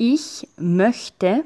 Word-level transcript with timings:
Ich 0.00 0.46
möchte 0.56 1.42